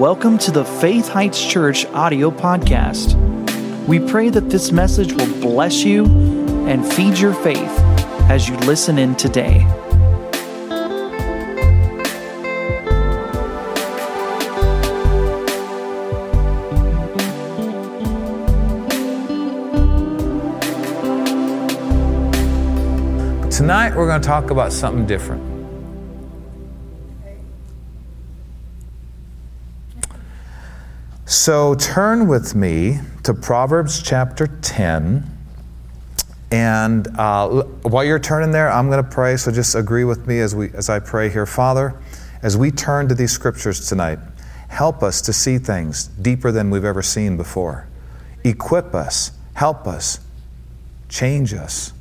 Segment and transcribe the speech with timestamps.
[0.00, 3.16] welcome to the Faith Heights Church audio podcast.
[3.86, 6.06] We pray that this message will bless you
[6.66, 7.78] and feed your faith
[8.30, 9.58] as you listen in today.
[23.50, 25.59] Tonight, we're going to talk about something different.
[31.42, 35.24] So, turn with me to Proverbs chapter 10.
[36.50, 39.38] And uh, while you're turning there, I'm going to pray.
[39.38, 41.46] So, just agree with me as, we, as I pray here.
[41.46, 41.98] Father,
[42.42, 44.18] as we turn to these scriptures tonight,
[44.68, 47.88] help us to see things deeper than we've ever seen before.
[48.44, 50.20] Equip us, help us,
[51.08, 51.94] change us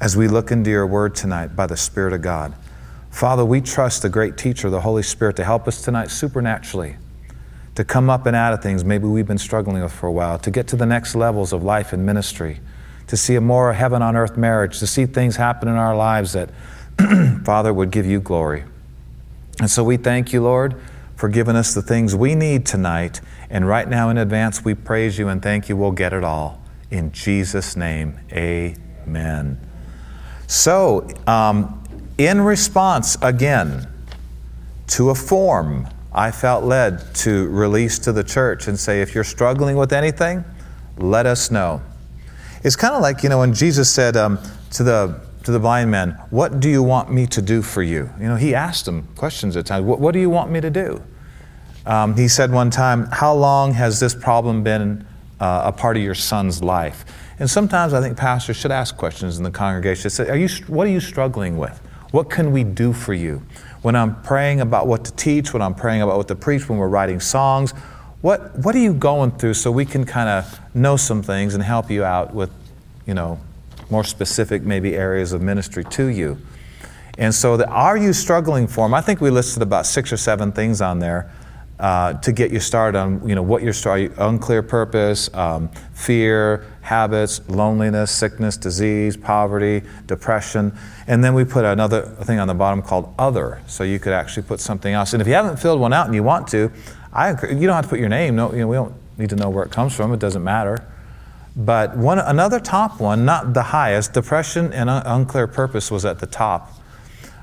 [0.00, 2.54] as we look into your word tonight by the Spirit of God.
[3.08, 6.96] Father, we trust the great teacher, the Holy Spirit, to help us tonight supernaturally,
[7.80, 10.38] to come up and out of things maybe we've been struggling with for a while,
[10.38, 12.60] to get to the next levels of life and ministry,
[13.06, 16.34] to see a more heaven on earth marriage, to see things happen in our lives
[16.34, 16.50] that,
[17.42, 18.64] Father, would give you glory.
[19.60, 20.78] And so we thank you, Lord,
[21.16, 23.22] for giving us the things we need tonight.
[23.48, 25.76] And right now in advance, we praise you and thank you.
[25.78, 26.62] We'll get it all.
[26.90, 29.58] In Jesus' name, amen.
[30.46, 31.82] So, um,
[32.18, 33.88] in response, again,
[34.88, 39.24] to a form I felt led to release to the church and say, if you're
[39.24, 40.44] struggling with anything,
[40.96, 41.82] let us know.
[42.62, 44.38] It's kind of like, you know, when Jesus said um,
[44.72, 48.10] to, the, to the blind man, What do you want me to do for you?
[48.18, 49.84] You know, he asked him questions at times.
[49.84, 51.02] What, do you want me to do?
[51.86, 55.06] Um, he said one time, How long has this problem been
[55.38, 57.04] uh, a part of your son's life?
[57.38, 60.10] And sometimes I think pastors should ask questions in the congregation.
[60.10, 61.80] Say, are you, what are you struggling with?
[62.10, 63.42] What can we do for you?
[63.82, 66.78] When I'm praying about what to teach, when I'm praying about what to preach, when
[66.78, 67.72] we're writing songs,
[68.20, 71.64] what, what are you going through so we can kind of know some things and
[71.64, 72.50] help you out with,
[73.06, 73.40] you know,
[73.88, 76.38] more specific maybe areas of ministry to you?
[77.16, 80.52] And so the Are You Struggling form, I think we listed about six or seven
[80.52, 81.30] things on there
[81.80, 83.72] uh, to get you started on you know what your
[84.18, 90.76] unclear purpose um, fear habits loneliness sickness disease poverty depression.
[91.06, 93.62] And then we put another thing on the bottom called other.
[93.66, 95.14] So you could actually put something else.
[95.14, 96.70] And if you haven't filled one out and you want to
[97.12, 99.36] I, you don't have to put your name no you know, we don't need to
[99.36, 100.12] know where it comes from.
[100.12, 100.86] It doesn't matter.
[101.56, 106.18] But one another top one not the highest depression and un- unclear purpose was at
[106.18, 106.74] the top.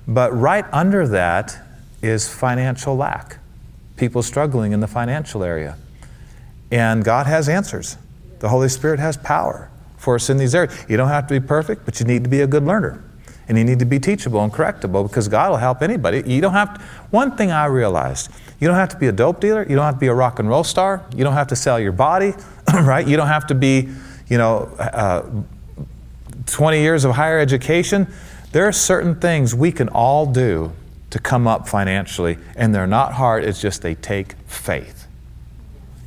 [0.07, 1.57] But right under that
[2.03, 3.39] is financial lack
[3.97, 5.77] people struggling in the financial area.
[6.71, 7.97] And God has answers.
[8.39, 10.85] The Holy Spirit has power for us in these areas.
[10.87, 13.03] You don't have to be perfect, but you need to be a good learner.
[13.47, 16.21] And you need to be teachable and correctable because God will help anybody.
[16.25, 19.39] You don't have to, one thing I realized, you don't have to be a dope
[19.39, 21.55] dealer, you don't have to be a rock and roll star, you don't have to
[21.55, 22.33] sell your body,
[22.73, 23.07] right?
[23.07, 23.89] You don't have to be,
[24.27, 25.25] you know, uh,
[26.47, 28.07] 20 years of higher education.
[28.51, 30.73] There are certain things we can all do
[31.09, 35.07] to come up financially, and they're not hard, it's just they take faith.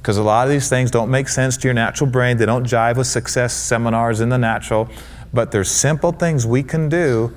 [0.01, 2.67] Because a lot of these things don't make sense to your natural brain, they don't
[2.67, 4.89] jive with success seminars in the natural,
[5.33, 7.33] but there's simple things we can do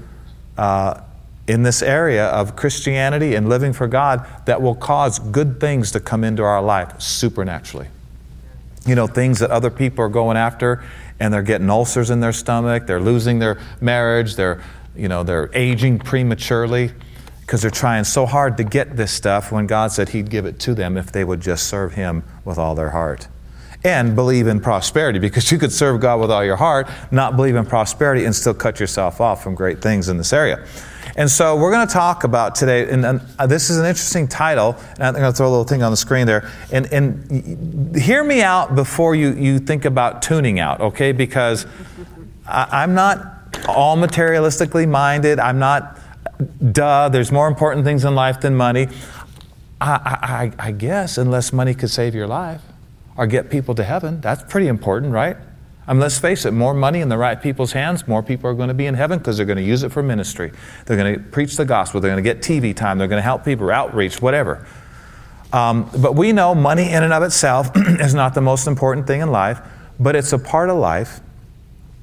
[0.58, 1.02] uh,
[1.48, 6.00] in this area of Christianity and living for God that will cause good things to
[6.00, 7.88] come into our life supernaturally.
[8.86, 10.84] You know, things that other people are going after
[11.20, 14.62] and they're getting ulcers in their stomach, they're losing their marriage, they're,
[14.96, 16.92] you know, they're aging prematurely
[17.46, 20.60] because they're trying so hard to get this stuff when God said He'd give it
[20.62, 23.28] to them if they would just serve Him with all their heart.
[23.84, 27.56] And believe in prosperity, because you could serve God with all your heart, not believe
[27.56, 30.66] in prosperity, and still cut yourself off from great things in this area.
[31.18, 34.26] And so we're going to talk about today, and, and uh, this is an interesting
[34.26, 36.50] title, and I'm going to throw a little thing on the screen there.
[36.72, 41.12] And, and hear me out before you, you think about tuning out, okay?
[41.12, 41.68] Because
[42.48, 43.34] I, I'm not
[43.68, 45.40] all materialistically minded.
[45.40, 46.00] I'm not
[46.72, 48.88] duh, there's more important things in life than money.
[49.80, 52.62] I, I, I, guess, unless money could save your life
[53.18, 55.36] or get people to heaven, that's pretty important, right?
[55.86, 58.54] I mean, let's face it, more money in the right people's hands, more people are
[58.54, 60.54] going to be in heaven because they're going to use it for ministry.
[60.86, 63.24] They're going to preach the gospel, they're going to get TV time, they're going to
[63.24, 64.66] help people, outreach, whatever.
[65.52, 69.22] Um, but we know money in and of itself is not the most important thing
[69.22, 69.60] in life,
[70.00, 71.20] but it's a part of life,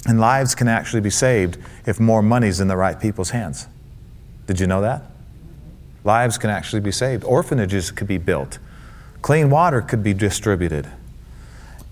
[0.06, 3.66] and lives can actually be saved if more money's in the right people's hands.
[4.50, 5.04] Did you know that?
[6.02, 7.22] Lives can actually be saved.
[7.22, 8.58] Orphanages could be built.
[9.22, 10.90] Clean water could be distributed.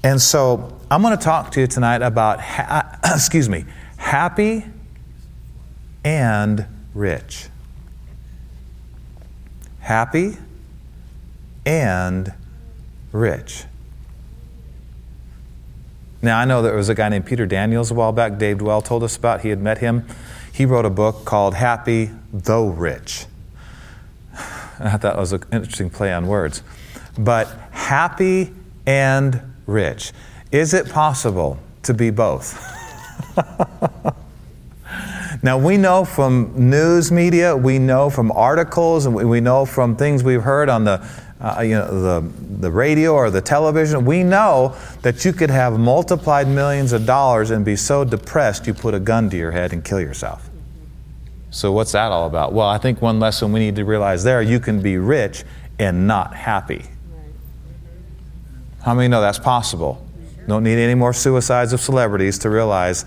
[0.02, 3.64] And so I'm going to talk to you tonight about, ha- excuse me,
[3.96, 4.64] happy
[6.05, 7.46] and rich.
[9.78, 10.37] Happy
[11.64, 12.34] and
[13.12, 13.66] rich.
[16.22, 18.84] Now, I know there was a guy named Peter Daniels a while back, Dave Duell
[18.84, 19.43] told us about.
[19.43, 20.04] He had met him.
[20.58, 23.26] He wrote a book called Happy Though Rich.
[24.34, 26.64] I thought that was an interesting play on words.
[27.16, 28.52] But happy
[28.84, 30.10] and rich.
[30.50, 32.60] Is it possible to be both?
[35.44, 40.25] now, we know from news media, we know from articles, and we know from things
[40.25, 41.08] we've heard on the
[41.40, 42.28] uh, you know, the,
[42.58, 47.52] the radio or the television, we know that you could have multiplied millions of dollars
[47.52, 50.48] and be so depressed you put a gun to your head and kill yourself.
[51.50, 52.53] So, what's that all about?
[52.53, 55.45] Well, I think one lesson we need to realize there you can be rich
[55.79, 56.85] and not happy.
[58.83, 60.05] How many know that's possible?
[60.47, 63.05] Don't need any more suicides of celebrities to realize.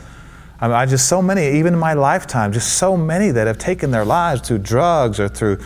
[0.59, 3.57] I, mean, I just so many, even in my lifetime, just so many that have
[3.57, 5.59] taken their lives through drugs or through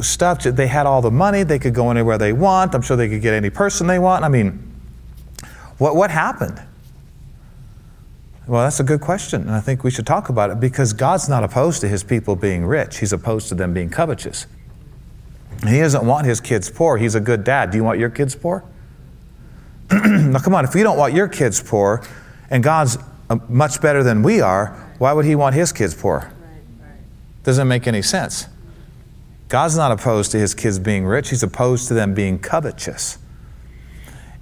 [0.00, 0.42] stuff.
[0.42, 1.42] They had all the money.
[1.42, 2.74] They could go anywhere they want.
[2.74, 4.24] I'm sure they could get any person they want.
[4.24, 4.72] I mean,
[5.78, 6.62] what, what happened?
[8.46, 11.30] Well, that's a good question, and I think we should talk about it because God's
[11.30, 12.98] not opposed to his people being rich.
[12.98, 14.46] He's opposed to them being covetous.
[15.66, 16.98] He doesn't want his kids poor.
[16.98, 17.70] He's a good dad.
[17.70, 18.62] Do you want your kids poor?
[19.90, 22.02] now, come on, if you don't want your kids poor
[22.50, 22.98] and God's
[23.30, 26.30] uh, much better than we are, why would he want his kids poor?
[27.44, 28.46] Doesn't make any sense.
[29.48, 33.18] God's not opposed to his kids being rich, he's opposed to them being covetous.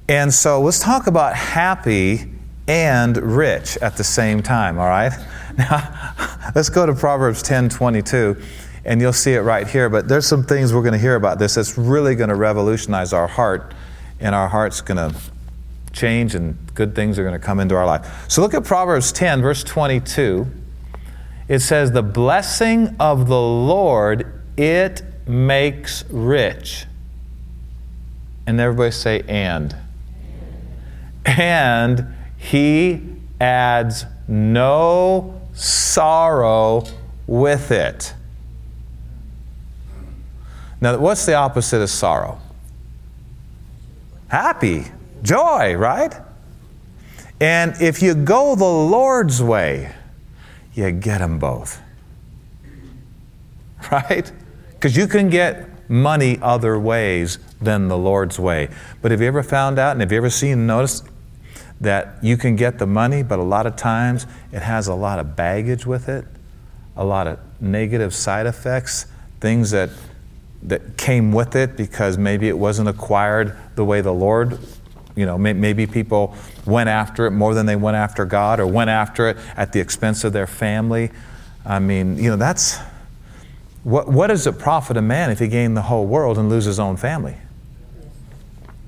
[0.08, 2.31] And so let's talk about happy
[2.72, 5.12] and rich at the same time, all right?
[5.58, 6.14] Now,
[6.54, 8.40] let's go to Proverbs 10 22,
[8.86, 9.90] and you'll see it right here.
[9.90, 13.12] But there's some things we're going to hear about this that's really going to revolutionize
[13.12, 13.74] our heart,
[14.18, 15.14] and our heart's going to
[15.92, 18.24] change, and good things are going to come into our life.
[18.30, 20.46] So look at Proverbs 10, verse 22.
[21.48, 26.86] It says, The blessing of the Lord it makes rich.
[28.46, 29.76] And everybody say, and.
[31.26, 33.00] And he
[33.40, 36.84] adds no sorrow
[37.24, 38.14] with it.
[40.80, 42.40] Now, what's the opposite of sorrow?
[44.26, 44.86] Happy,
[45.22, 46.12] joy, right?
[47.40, 49.94] And if you go the Lord's way,
[50.74, 51.80] you get them both.
[53.90, 54.30] Right?
[54.70, 58.68] Because you can get money other ways than the Lord's way.
[59.00, 61.04] But have you ever found out and have you ever seen noticed
[61.82, 65.18] that you can get the money, but a lot of times it has a lot
[65.18, 66.24] of baggage with it,
[66.96, 69.06] a lot of negative side effects,
[69.40, 69.90] things that
[70.62, 74.58] that came with it because maybe it wasn't acquired the way the Lord,
[75.16, 78.88] you know, maybe people went after it more than they went after God or went
[78.88, 81.10] after it at the expense of their family.
[81.66, 82.78] I mean, you know, that's
[83.82, 86.64] what, what does it profit a man if he gain the whole world and lose
[86.64, 87.36] his own family?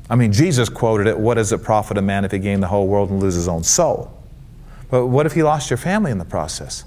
[0.09, 2.67] I mean, Jesus quoted it, what does it profit a man if he gain the
[2.67, 4.13] whole world and lose his own soul?
[4.91, 6.85] But what if he lost your family in the process?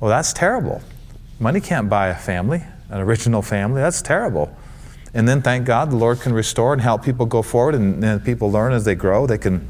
[0.00, 0.82] Well, that's terrible.
[1.38, 3.80] Money can't buy a family, an original family.
[3.80, 4.56] That's terrible.
[5.12, 8.24] And then thank God the Lord can restore and help people go forward, and, and
[8.24, 9.26] people learn as they grow.
[9.26, 9.68] They can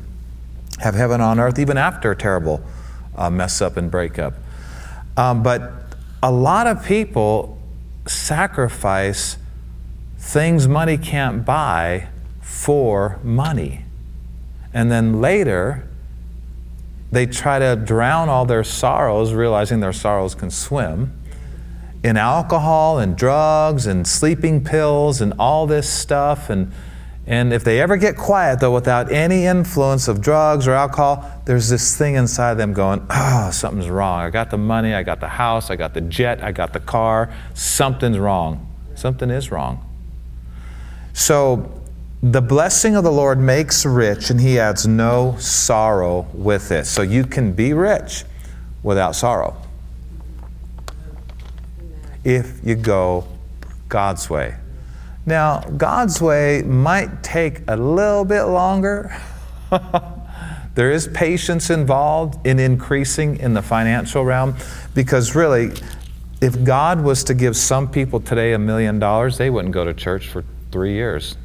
[0.81, 2.63] have heaven on earth even after a terrible
[3.17, 4.35] uh, mess up and breakup.
[5.17, 5.73] Um, but
[6.23, 7.59] a lot of people
[8.07, 9.37] sacrifice
[10.19, 12.09] things money can't buy
[12.55, 13.85] for money.
[14.73, 15.89] And then later,
[17.11, 21.19] they try to drown all their sorrows, realizing their sorrows can swim,
[22.05, 26.49] in alcohol and drugs and sleeping pills and all this stuff.
[26.49, 26.73] And
[27.27, 31.71] and if they ever get quiet, though, without any influence of drugs or alcohol, there's
[31.71, 34.21] this thing inside them going, oh, something's wrong.
[34.21, 36.81] I got the money, I got the house, I got the jet, I got the
[36.81, 37.33] car.
[37.55, 38.71] Something's wrong.
[38.95, 39.91] Something is wrong.
[41.15, 41.84] So,
[42.25, 46.87] the blessing of the Lord makes rich, and He adds no sorrow with it.
[46.87, 48.25] So, you can be rich
[48.83, 49.55] without sorrow
[52.25, 53.29] if you go
[53.91, 54.55] God's way.
[55.27, 59.15] Now, God's way might take a little bit longer.
[60.75, 64.57] there is patience involved in increasing in the financial realm
[64.95, 65.73] because really,
[66.41, 69.93] if God was to give some people today a million dollars, they wouldn't go to
[69.93, 71.37] church for three years.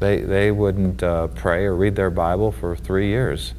[0.00, 3.54] They, they wouldn't uh, pray or read their Bible for three years.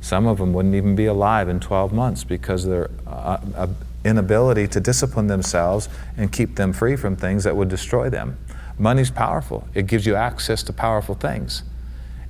[0.00, 3.66] Some of them wouldn't even be alive in 12 months because they're uh, uh
[4.04, 8.38] inability to discipline themselves and keep them free from things that would destroy them.
[8.78, 11.62] Money's powerful, it gives you access to powerful things.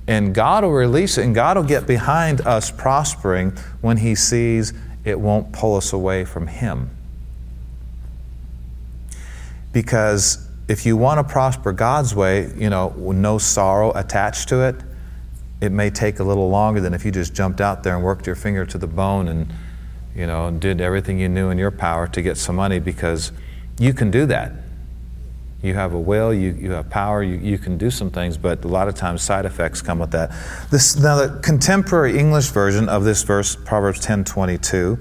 [0.07, 3.51] And God will release it, and God will get behind us prospering
[3.81, 4.73] when He sees
[5.05, 6.89] it won't pull us away from Him.
[9.71, 14.61] Because if you want to prosper God's way, you know, with no sorrow attached to
[14.61, 14.75] it,
[15.61, 18.27] it may take a little longer than if you just jumped out there and worked
[18.27, 19.51] your finger to the bone and,
[20.15, 23.31] you know, did everything you knew in your power to get some money because
[23.79, 24.51] you can do that.
[25.63, 28.63] You have a will, you, you have power, you, you can do some things, but
[28.63, 30.31] a lot of times side effects come with that.
[30.69, 34.99] This, now, the contemporary English version of this verse, Proverbs 10 22,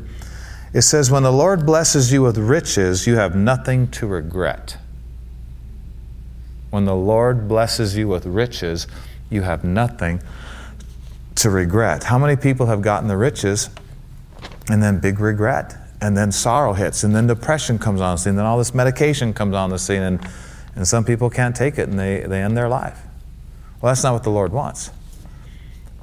[0.73, 4.79] it says, When the Lord blesses you with riches, you have nothing to regret.
[6.71, 8.87] When the Lord blesses you with riches,
[9.31, 10.23] you have nothing
[11.37, 12.05] to regret.
[12.05, 13.71] How many people have gotten the riches
[14.69, 15.77] and then big regret?
[16.01, 18.73] And then sorrow hits, and then depression comes on the scene, and then all this
[18.73, 20.21] medication comes on the scene, and,
[20.77, 23.01] and some people can't take it and they, they end their life.
[23.81, 24.91] Well, that's not what the Lord wants.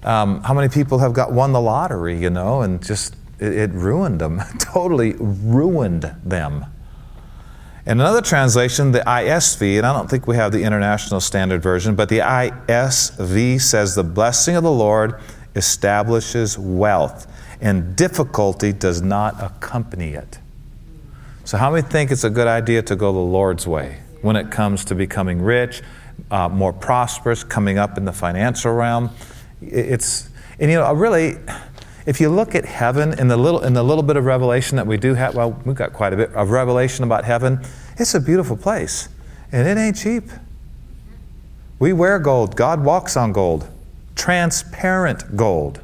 [0.03, 3.72] Um, how many people have got won the lottery, you know, and just it, it
[3.72, 6.65] ruined them, totally ruined them.
[7.87, 11.93] In another translation, the ISV, and I don't think we have the International Standard Version,
[11.93, 15.19] but the ISV says, The blessing of the Lord
[15.55, 20.39] establishes wealth, and difficulty does not accompany it.
[21.43, 24.49] So, how many think it's a good idea to go the Lord's way when it
[24.49, 25.83] comes to becoming rich,
[26.31, 29.11] uh, more prosperous, coming up in the financial realm?
[29.61, 30.27] It's,
[30.59, 31.37] and you know, really,
[32.05, 34.85] if you look at heaven in the little in the little bit of revelation that
[34.85, 37.65] we do have, well, we've got quite a bit of revelation about heaven.
[37.97, 39.09] It's a beautiful place,
[39.51, 40.25] and it ain't cheap.
[41.79, 42.55] We wear gold.
[42.55, 43.67] God walks on gold,
[44.15, 45.81] transparent gold,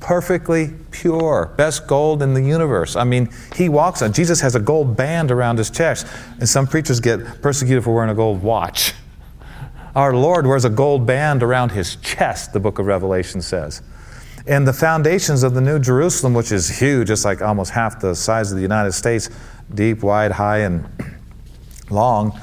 [0.00, 2.96] perfectly pure, best gold in the universe.
[2.96, 4.12] I mean, He walks on.
[4.12, 6.06] Jesus has a gold band around His chest,
[6.40, 8.94] and some preachers get persecuted for wearing a gold watch.
[9.94, 12.52] Our Lord wears a gold band around His chest.
[12.52, 13.80] The Book of Revelation says.
[14.46, 18.14] And the foundations of the New Jerusalem, which is huge, it's like almost half the
[18.14, 19.30] size of the United States,
[19.74, 20.86] deep, wide, high, and
[21.90, 22.38] long.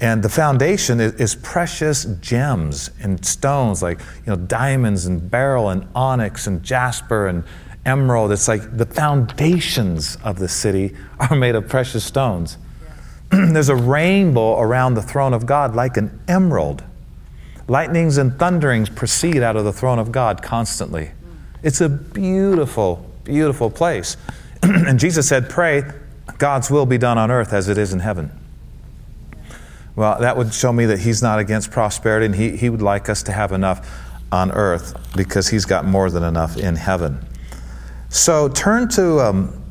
[0.00, 5.70] And the foundation is, is, precious gems and stones like you know diamonds and beryl
[5.70, 7.44] and onyx and jasper and
[7.86, 8.32] emerald.
[8.32, 12.58] It's like the foundations of the city are made of precious stones.
[13.32, 13.46] Yeah.
[13.52, 16.82] There's a rainbow around the throne of God like an emerald.
[17.68, 21.12] Lightnings and thunderings proceed out of the throne of God constantly.
[21.64, 24.18] It's a beautiful, beautiful place.
[24.62, 25.82] and Jesus said, Pray,
[26.36, 28.30] God's will be done on earth as it is in heaven.
[29.96, 33.08] Well, that would show me that He's not against prosperity and He, he would like
[33.08, 33.88] us to have enough
[34.30, 37.24] on earth because He's got more than enough in heaven.
[38.10, 39.64] So turn to, um,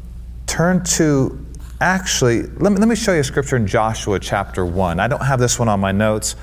[0.47, 1.45] turn to
[1.79, 4.99] actually, let me, let me show you a scripture in Joshua chapter 1.
[4.99, 6.35] I don't have this one on my notes,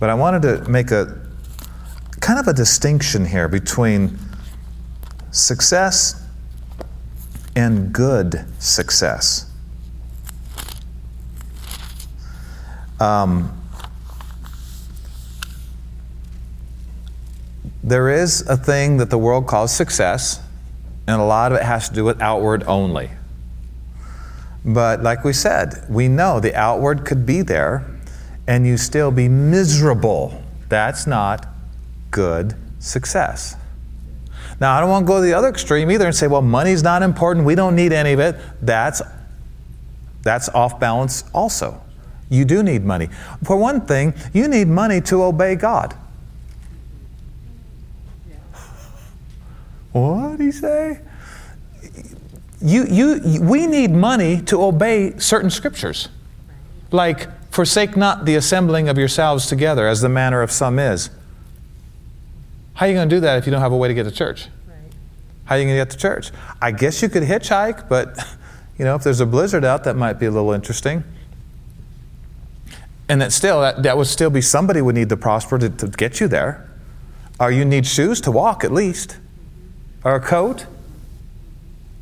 [0.00, 1.18] but I wanted to make a
[2.20, 4.18] kind of a distinction here between
[5.30, 6.24] success
[7.54, 9.50] and good success.
[13.00, 13.54] Um,
[17.82, 20.40] there is a thing that the world calls success,
[21.06, 23.10] and a lot of it has to do with outward only.
[24.64, 27.86] But like we said, we know the outward could be there
[28.46, 30.42] and you still be miserable.
[30.68, 31.46] That's not
[32.10, 33.56] good success.
[34.60, 36.82] Now, I don't want to go to the other extreme either and say, well, money's
[36.82, 38.36] not important, we don't need any of it.
[38.60, 39.00] That's,
[40.22, 41.80] that's off balance also.
[42.28, 43.08] You do need money.
[43.44, 45.94] For one thing, you need money to obey God.
[49.92, 51.00] What did he say?
[52.60, 56.08] You, you, we need money to obey certain scriptures.
[56.90, 61.10] Like, forsake not the assembling of yourselves together, as the manner of some is.
[62.78, 64.04] How are you going to do that if you don't have a way to get
[64.04, 64.46] to church?
[64.68, 64.76] Right.
[65.46, 66.30] How are you going to get to church?
[66.62, 68.16] I guess you could hitchhike, but
[68.78, 71.02] you know, if there's a blizzard out, that might be a little interesting.
[73.08, 75.88] And that still, that, that would still be somebody would need to prosper to, to
[75.88, 76.70] get you there.
[77.40, 79.18] Or you need shoes to walk at least,
[80.04, 80.66] or a coat.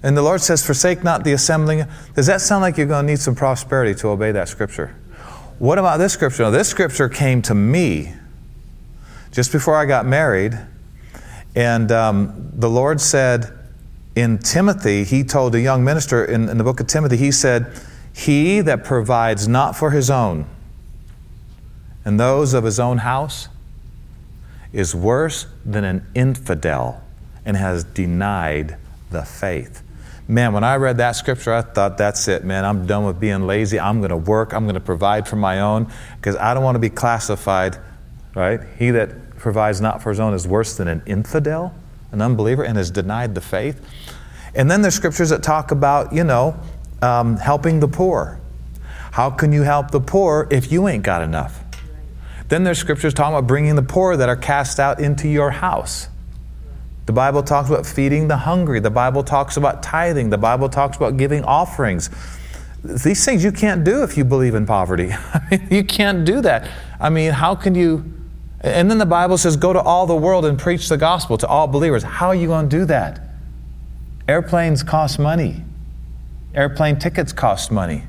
[0.02, 1.86] And the Lord says, Forsake not the assembling.
[2.14, 4.94] Does that sound like you're going to need some prosperity to obey that scripture?
[5.58, 6.42] What about this scripture?
[6.42, 8.12] Now, this scripture came to me
[9.36, 10.58] just before I got married.
[11.54, 13.56] And um, the Lord said
[14.16, 17.80] in Timothy, He told a young minister in, in the book of Timothy, He said,
[18.12, 20.46] He that provides not for his own
[22.06, 23.48] and those of his own house
[24.72, 27.02] is worse than an infidel
[27.44, 28.76] and has denied
[29.10, 29.82] the faith.
[30.28, 32.64] Man, when I read that scripture, I thought, that's it, man.
[32.64, 33.80] I'm done with being lazy.
[33.80, 34.54] I'm going to work.
[34.54, 37.76] I'm going to provide for my own because I don't want to be classified,
[38.36, 38.60] right?
[38.78, 41.72] He that provides not for his own is worse than an infidel,
[42.10, 43.80] an unbeliever, and has denied the faith.
[44.56, 46.58] And then there's scriptures that talk about, you know,
[47.00, 48.40] um, helping the poor.
[49.12, 51.62] How can you help the poor if you ain't got enough?
[52.48, 56.08] Then there's scriptures talking about bringing the poor that are cast out into your house.
[57.06, 58.80] The Bible talks about feeding the hungry.
[58.80, 60.30] The Bible talks about tithing.
[60.30, 62.10] The Bible talks about giving offerings.
[62.82, 65.12] These things you can't do if you believe in poverty.
[65.70, 66.68] you can't do that.
[66.98, 68.12] I mean, how can you?
[68.60, 71.46] And then the Bible says, go to all the world and preach the gospel to
[71.46, 72.02] all believers.
[72.02, 73.20] How are you going to do that?
[74.28, 75.62] Airplanes cost money,
[76.54, 78.02] airplane tickets cost money,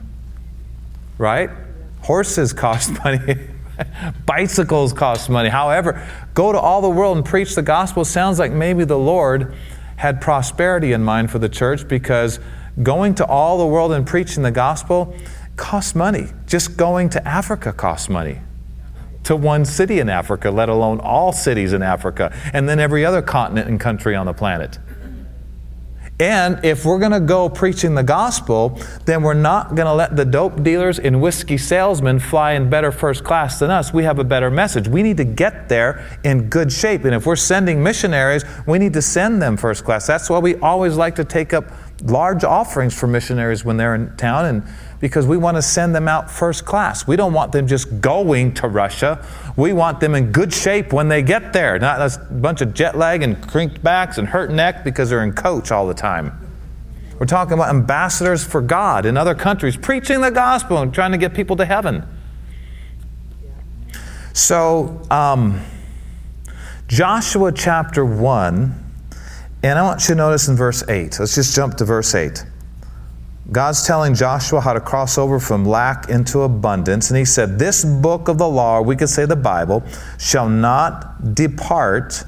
[1.18, 1.50] right?
[2.01, 3.38] Horses cost money.
[4.25, 5.50] Bicycles cost money.
[5.50, 8.04] However, go to all the world and preach the gospel.
[8.04, 9.54] Sounds like maybe the Lord
[9.98, 12.39] had prosperity in mind for the church because
[12.82, 15.16] going to all the world and preaching the gospel
[15.56, 16.27] costs money.
[16.48, 18.39] Just going to Africa costs money.
[19.27, 23.22] To one city in Africa, let alone all cities in Africa, and then every other
[23.22, 24.79] continent and country on the planet.
[26.17, 30.15] And if we're going to go preaching the gospel, then we're not going to let
[30.15, 33.93] the dope dealers and whiskey salesmen fly in better first class than us.
[33.93, 34.88] We have a better message.
[34.88, 37.03] We need to get there in good shape.
[37.03, 40.07] And if we're sending missionaries, we need to send them first class.
[40.07, 41.65] That's why we always like to take up
[42.03, 44.63] large offerings for missionaries when they're in town and
[45.00, 47.08] because we want to send them out first class.
[47.08, 49.25] We don't want them just going to Russia.
[49.56, 52.98] We want them in good shape when they get there, not a bunch of jet
[52.98, 56.44] lag and crinked backs and hurt neck because they're in coach all the time.
[57.20, 61.18] We're talking about ambassadors for God in other countries, preaching the gospel and trying to
[61.18, 62.04] get people to heaven.
[64.34, 65.62] So, um,
[66.88, 68.84] Joshua chapter 1,
[69.63, 71.20] and I want you to notice in verse 8.
[71.20, 72.46] Let's just jump to verse 8.
[73.51, 77.10] God's telling Joshua how to cross over from lack into abundance.
[77.10, 79.84] And he said, This book of the law, we could say the Bible,
[80.20, 82.24] shall not depart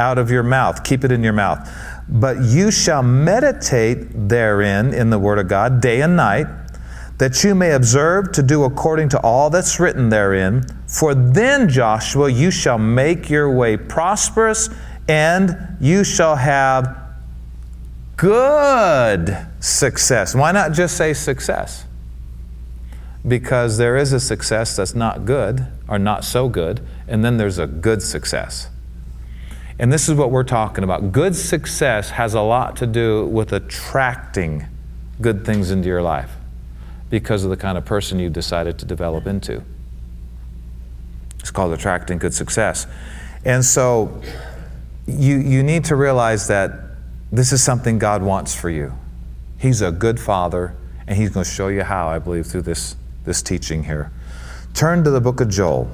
[0.00, 0.82] out of your mouth.
[0.82, 1.70] Keep it in your mouth.
[2.08, 6.46] But you shall meditate therein in the Word of God day and night,
[7.18, 10.64] that you may observe to do according to all that's written therein.
[10.88, 14.68] For then, Joshua, you shall make your way prosperous,
[15.06, 17.03] and you shall have
[18.16, 20.34] good success.
[20.34, 21.84] Why not just say success?
[23.26, 27.58] Because there is a success that's not good or not so good, and then there's
[27.58, 28.68] a good success.
[29.78, 31.10] And this is what we're talking about.
[31.10, 34.66] Good success has a lot to do with attracting
[35.20, 36.30] good things into your life
[37.10, 39.62] because of the kind of person you decided to develop into.
[41.40, 42.86] It's called attracting good success.
[43.44, 44.22] And so
[45.06, 46.72] you, you need to realize that
[47.36, 48.92] this is something God wants for you.
[49.58, 52.96] He's a good father, and He's going to show you how, I believe, through this,
[53.24, 54.12] this teaching here.
[54.72, 55.90] Turn to the book of Joel.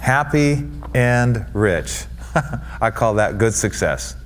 [0.00, 2.04] Happy and rich.
[2.80, 4.16] I call that good success.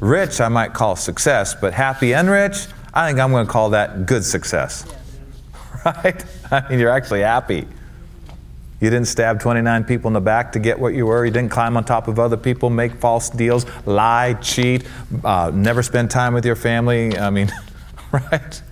[0.00, 3.70] Rich, I might call success, but happy and rich, I think I'm going to call
[3.70, 4.84] that good success.
[5.84, 6.24] Right?
[6.50, 7.66] I mean, you're actually happy.
[8.80, 11.24] You didn't stab 29 people in the back to get what you were.
[11.24, 14.86] You didn't climb on top of other people, make false deals, lie, cheat,
[15.24, 17.18] uh, never spend time with your family.
[17.18, 17.50] I mean,
[18.12, 18.62] right?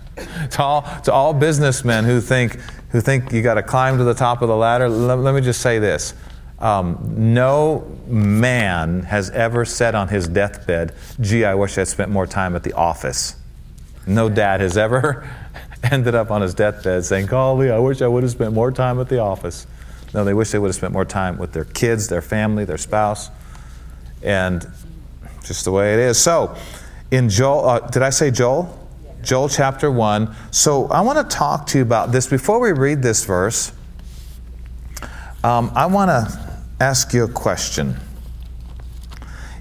[0.52, 2.58] To all, to all businessmen who think,
[2.90, 5.40] who think you got to climb to the top of the ladder, let, let me
[5.40, 6.14] just say this.
[6.58, 12.26] Um, no man has ever said on his deathbed, gee, I wish I'd spent more
[12.26, 13.36] time at the office.
[14.06, 15.28] No dad has ever
[15.82, 19.00] ended up on his deathbed saying, golly, I wish I would have spent more time
[19.00, 19.66] at the office.
[20.16, 22.78] No, they wish they would have spent more time with their kids, their family, their
[22.78, 23.28] spouse,
[24.22, 24.66] and
[25.44, 26.18] just the way it is.
[26.18, 26.56] So,
[27.10, 28.88] in Joel, uh, did I say Joel?
[29.22, 30.34] Joel chapter 1.
[30.52, 32.26] So, I want to talk to you about this.
[32.26, 33.72] Before we read this verse,
[35.44, 37.94] um, I want to ask you a question.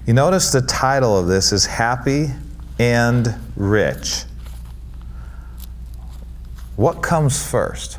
[0.06, 2.28] You notice the title of this is Happy
[2.78, 4.22] and Rich.
[6.76, 7.98] What comes first?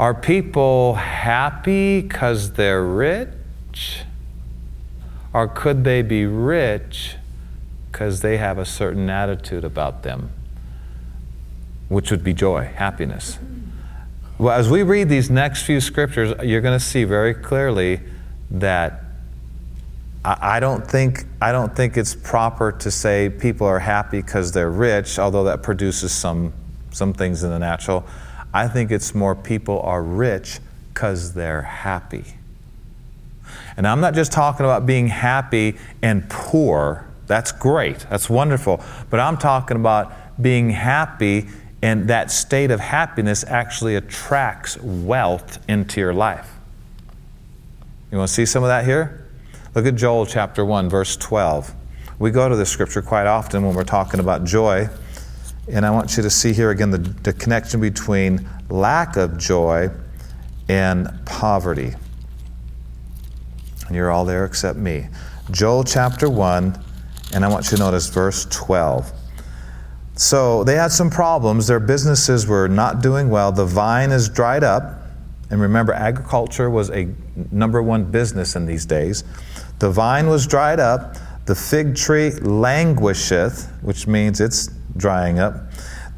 [0.00, 4.00] Are people happy because they're rich?
[5.34, 7.16] Or could they be rich
[7.92, 10.30] because they have a certain attitude about them,
[11.90, 13.38] which would be joy, happiness?
[14.38, 18.00] Well, as we read these next few scriptures, you're going to see very clearly
[18.52, 19.02] that
[20.24, 24.70] I don't think I don't think it's proper to say people are happy because they're
[24.70, 26.54] rich, although that produces some
[26.90, 28.06] some things in the natural.
[28.52, 30.58] I think it's more people are rich
[30.92, 32.24] because they're happy.
[33.76, 37.06] And I'm not just talking about being happy and poor.
[37.26, 38.00] That's great.
[38.10, 38.82] That's wonderful.
[39.08, 41.48] But I'm talking about being happy,
[41.80, 46.50] and that state of happiness actually attracts wealth into your life.
[48.10, 49.28] You want to see some of that here?
[49.74, 51.72] Look at Joel chapter 1, verse 12.
[52.18, 54.88] We go to this scripture quite often when we're talking about joy.
[55.72, 59.90] And I want you to see here again the, the connection between lack of joy
[60.68, 61.94] and poverty.
[63.86, 65.08] And you're all there except me.
[65.50, 66.84] Joel chapter 1,
[67.34, 69.12] and I want you to notice verse 12.
[70.14, 71.66] So they had some problems.
[71.66, 73.52] Their businesses were not doing well.
[73.52, 74.98] The vine is dried up.
[75.50, 77.08] And remember, agriculture was a
[77.50, 79.24] number one business in these days.
[79.80, 81.16] The vine was dried up.
[81.46, 85.54] The fig tree languisheth, which means it's drying up.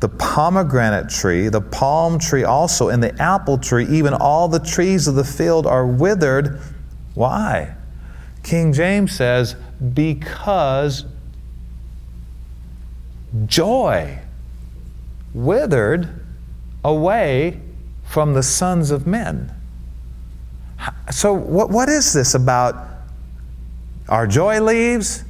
[0.00, 5.06] The pomegranate tree, the palm tree also, and the apple tree, even all the trees
[5.06, 6.60] of the field are withered.
[7.14, 7.74] Why?
[8.42, 9.54] King James says,
[9.94, 11.04] because
[13.46, 14.18] joy
[15.32, 16.08] withered
[16.84, 17.60] away
[18.04, 19.54] from the sons of men.
[21.10, 22.88] So, what, what is this about
[24.08, 25.24] our joy leaves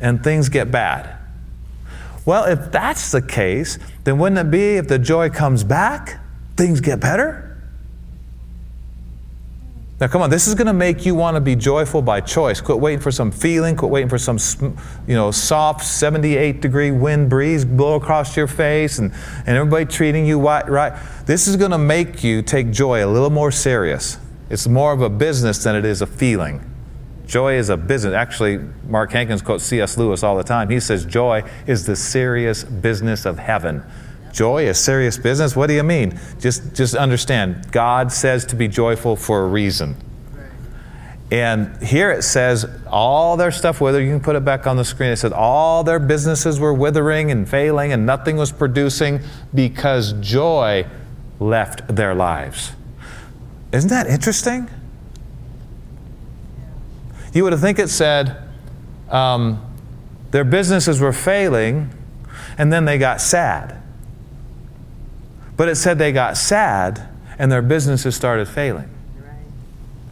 [0.00, 1.19] and things get bad?
[2.24, 6.20] Well, if that's the case, then wouldn't it be if the joy comes back,
[6.56, 7.46] things get better?
[10.00, 12.58] Now, come on, this is going to make you want to be joyful by choice.
[12.62, 14.38] Quit waiting for some feeling, quit waiting for some,
[15.06, 19.12] you know, soft 78 degree wind breeze blow across your face and,
[19.46, 20.94] and everybody treating you right, right.
[21.26, 24.16] This is going to make you take joy a little more serious.
[24.48, 26.64] It's more of a business than it is a feeling.
[27.30, 28.12] Joy is a business.
[28.12, 29.96] Actually, Mark Hankins quotes C.S.
[29.96, 30.68] Lewis all the time.
[30.68, 33.84] He says, Joy is the serious business of heaven.
[34.32, 35.54] Joy is serious business?
[35.54, 36.18] What do you mean?
[36.40, 39.94] Just, just understand, God says to be joyful for a reason.
[41.30, 44.02] And here it says all their stuff withered.
[44.02, 45.10] You can put it back on the screen.
[45.10, 49.20] It said all their businesses were withering and failing and nothing was producing
[49.54, 50.84] because joy
[51.38, 52.72] left their lives.
[53.70, 54.68] Isn't that interesting?
[57.32, 58.48] You would have think it said
[59.08, 59.64] um,
[60.30, 61.90] their businesses were failing
[62.58, 63.80] and then they got sad.
[65.56, 68.88] But it said they got sad and their businesses started failing.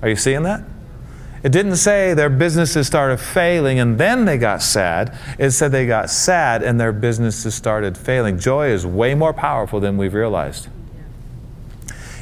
[0.03, 0.63] Are you seeing that?
[1.43, 5.17] It didn't say their businesses started failing and then they got sad.
[5.39, 8.39] It said they got sad and their businesses started failing.
[8.39, 10.69] Joy is way more powerful than we've realized.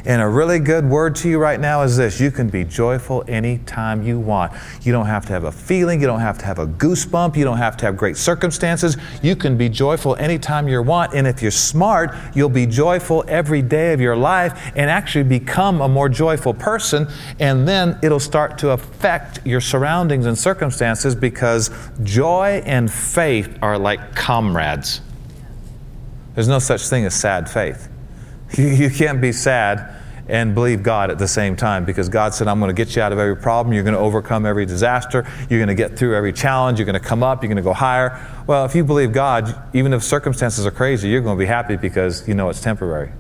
[0.07, 3.25] And a really good word to you right now is this you can be joyful
[3.27, 4.53] anytime you want.
[4.83, 7.43] You don't have to have a feeling, you don't have to have a goosebump, you
[7.43, 8.97] don't have to have great circumstances.
[9.21, 11.13] You can be joyful anytime you want.
[11.13, 15.81] And if you're smart, you'll be joyful every day of your life and actually become
[15.81, 17.09] a more joyful person.
[17.41, 21.69] And then it'll start to affect your surroundings and circumstances because
[22.05, 25.01] joy and faith are like comrades.
[26.37, 27.89] There's no such thing as sad faith.
[28.57, 29.96] You, you can't be sad
[30.29, 33.03] and believe God at the same time because God said, I'm going to get you
[33.03, 33.73] out of every problem.
[33.73, 35.27] You're going to overcome every disaster.
[35.49, 36.79] You're going to get through every challenge.
[36.79, 37.43] You're going to come up.
[37.43, 38.19] You're going to go higher.
[38.47, 41.77] Well, if you believe God, even if circumstances are crazy, you're going to be happy
[41.77, 43.13] because you know it's temporary.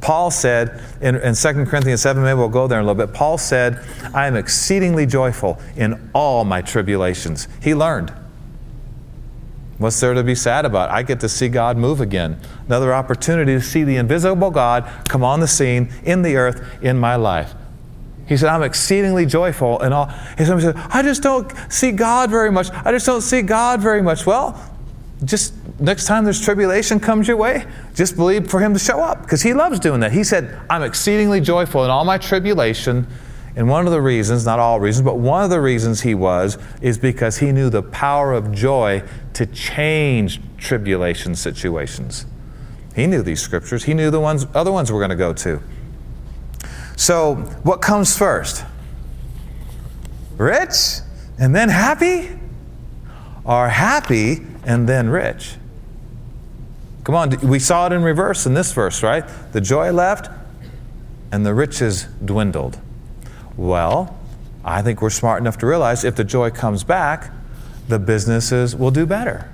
[0.00, 3.14] Paul said in, in 2 Corinthians 7, maybe we'll go there in a little bit.
[3.14, 7.48] Paul said, I am exceedingly joyful in all my tribulations.
[7.60, 8.12] He learned.
[9.78, 10.90] What's there to be sad about?
[10.90, 12.40] I get to see God move again.
[12.66, 16.98] Another opportunity to see the invisible God come on the scene in the earth in
[16.98, 17.54] my life.
[18.26, 20.06] He said, I'm exceedingly joyful and all.
[20.36, 22.70] He said, I just don't see God very much.
[22.70, 24.26] I just don't see God very much.
[24.26, 24.60] Well,
[25.24, 27.64] just next time there's tribulation comes your way,
[27.94, 30.12] just believe for him to show up because he loves doing that.
[30.12, 33.06] He said, I'm exceedingly joyful in all my tribulation
[33.56, 36.58] and one of the reasons, not all reasons, but one of the reasons he was,
[36.80, 39.02] is because he knew the power of joy
[39.34, 42.26] to change tribulation situations.
[42.94, 45.62] He knew these scriptures, he knew the ones, other ones we're going to go to.
[46.96, 48.64] So, what comes first?
[50.36, 51.00] Rich
[51.38, 52.30] and then happy?
[53.44, 55.54] Or happy and then rich?
[57.04, 59.24] Come on, we saw it in reverse in this verse, right?
[59.52, 60.28] The joy left
[61.32, 62.78] and the riches dwindled.
[63.58, 64.16] Well,
[64.64, 67.32] I think we're smart enough to realize if the joy comes back,
[67.88, 69.50] the businesses will do better.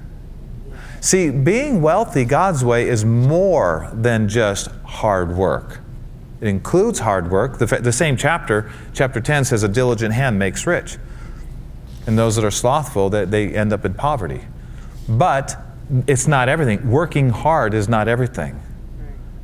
[1.01, 5.81] See, being wealthy God's way is more than just hard work.
[6.41, 7.59] It includes hard work.
[7.59, 10.99] The, the, same chapter, chapter 10, says, A diligent hand makes rich.
[12.07, 14.43] And those that are slothful, that they, they end up in poverty.
[15.09, 15.57] But
[16.07, 16.91] it's not everything.
[16.91, 18.61] Working hard is not everything.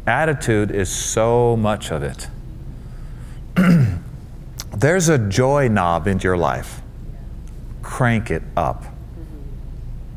[0.06, 2.28] Attitude is so much of it.
[4.76, 6.80] There's a joy knob in your life.
[7.82, 8.84] Crank it up.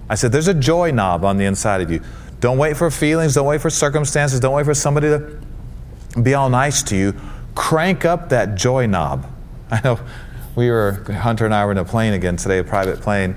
[0.10, 2.02] I said, there's a joy knob on the inside of you.
[2.40, 5.40] Don't wait for feelings, don't wait for circumstances, don't wait for somebody to
[6.22, 7.16] be all nice to you.
[7.56, 9.26] Crank up that joy knob.
[9.72, 10.00] I know
[10.56, 13.36] we were, Hunter and I were in a plane again today, a private plane,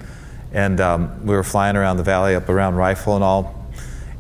[0.53, 3.67] and um, we were flying around the valley up around Rifle and all.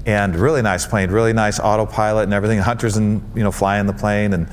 [0.06, 2.58] and really nice plane, really nice autopilot and everything.
[2.70, 4.48] Hunters and you know flying the plane and.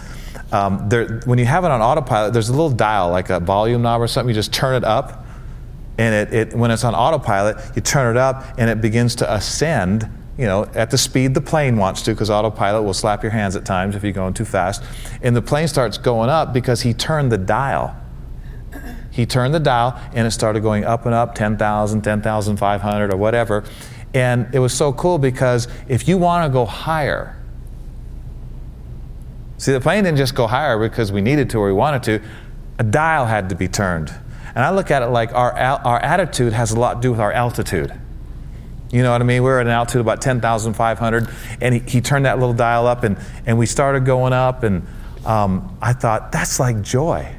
[0.54, 3.82] Um, there, when you have it on autopilot, there's a little dial, like a volume
[3.82, 4.30] knob or something.
[4.30, 5.26] You just turn it up,
[5.98, 9.34] and it, it, when it's on autopilot, you turn it up, and it begins to
[9.34, 13.32] ascend you know, at the speed the plane wants to, because autopilot will slap your
[13.32, 14.84] hands at times if you're going too fast.
[15.22, 17.96] And the plane starts going up because he turned the dial.
[19.12, 23.64] He turned the dial and it started going up and up 10,000, 10,500, or whatever.
[24.16, 27.38] And it was so cool because if you want to go higher,
[29.64, 32.22] see, the plane didn't just go higher because we needed to or we wanted to,
[32.80, 34.14] a dial had to be turned.
[34.56, 37.20] And I look at it like our, our attitude has a lot to do with
[37.20, 37.94] our altitude.
[38.92, 39.42] You know what I mean?
[39.42, 41.30] We were at an altitude about 10,500,
[41.62, 44.86] and he, he, turned that little dial up, and, and we started going up, and
[45.26, 47.34] um, I thought, that's like joy.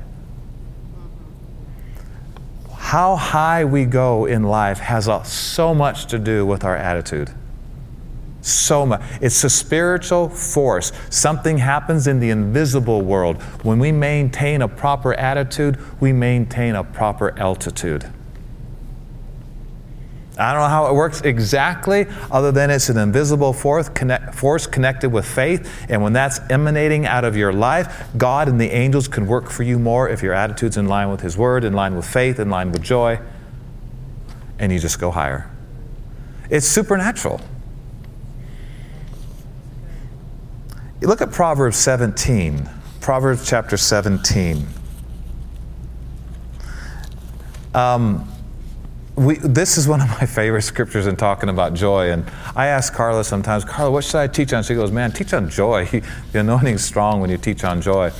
[2.76, 7.30] How high we go in life has so much to do with our attitude.
[8.44, 9.00] So much.
[9.22, 10.92] It's a spiritual force.
[11.08, 13.40] Something happens in the invisible world.
[13.62, 18.04] When we maintain a proper attitude, we maintain a proper altitude.
[20.36, 24.66] I don't know how it works exactly, other than it's an invisible force, connect, force
[24.66, 25.86] connected with faith.
[25.88, 29.62] And when that's emanating out of your life, God and the angels can work for
[29.62, 32.50] you more if your attitude's in line with His Word, in line with faith, in
[32.50, 33.20] line with joy.
[34.58, 35.50] And you just go higher.
[36.50, 37.40] It's supernatural.
[41.04, 42.66] You look at Proverbs 17,
[43.02, 44.66] Proverbs chapter 17.
[47.74, 48.26] Um,
[49.14, 52.10] we, this is one of my favorite scriptures in talking about joy.
[52.10, 52.24] And
[52.56, 54.62] I ask Carla sometimes, Carla, what should I teach on?
[54.62, 55.84] She goes, Man, teach on joy.
[56.32, 58.10] the anointing's strong when you teach on joy.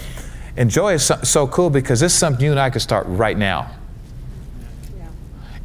[0.59, 3.07] And joy is so, so, cool because this is something you and I could start
[3.09, 3.71] right now.
[4.95, 5.07] Yeah.